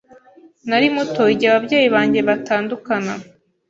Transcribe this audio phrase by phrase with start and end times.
[0.69, 3.13] Nari muto igihe ababyeyi banjye batandukana.